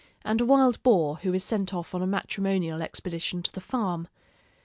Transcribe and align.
and 0.25 0.41
a 0.41 0.45
wild 0.47 0.81
boar 0.81 1.17
who 1.17 1.31
is 1.31 1.43
sent 1.43 1.75
off 1.75 1.93
on 1.93 2.01
a 2.01 2.07
matrimonial 2.07 2.81
expedition 2.81 3.43
to 3.43 3.51
the 3.51 3.61
farm. 3.61 4.07